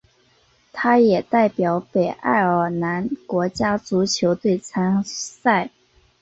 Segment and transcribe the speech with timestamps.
[0.73, 5.69] 他也代表北爱尔兰国家足球队参赛。